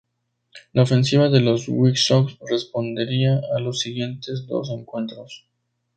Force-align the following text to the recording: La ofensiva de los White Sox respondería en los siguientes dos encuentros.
La 0.73 0.81
ofensiva 0.81 1.29
de 1.29 1.41
los 1.41 1.65
White 1.67 1.99
Sox 1.99 2.35
respondería 2.49 3.39
en 3.55 3.63
los 3.63 3.81
siguientes 3.81 4.47
dos 4.47 4.71
encuentros. 4.71 5.45